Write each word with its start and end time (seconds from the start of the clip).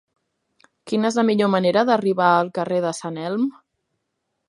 Quina 0.91 1.11
és 1.13 1.19
la 1.19 1.27
millor 1.27 1.53
manera 1.57 1.85
d'arribar 1.91 2.33
al 2.39 2.53
carrer 2.59 2.83
de 2.89 2.97
Sant 3.05 3.25
Elm? 3.29 3.49